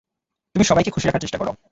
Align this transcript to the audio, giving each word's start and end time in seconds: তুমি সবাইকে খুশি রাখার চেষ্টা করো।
তুমি 0.55 0.63
সবাইকে 0.65 0.91
খুশি 0.91 1.05
রাখার 1.05 1.23
চেষ্টা 1.23 1.39
করো। 1.41 1.51